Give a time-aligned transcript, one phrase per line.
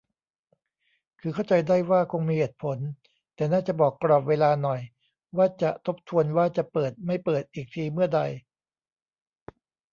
[1.19, 2.77] คือเข้าใจได้ว่าคงมีเหตุผล
[3.35, 4.81] แต่น่าจะบอกกรอบเวลาหน่อย
[5.37, 8.21] ว่าจะทบทวนว่าจะเปิด-ไม่เปิดอีกทีเมื่อใด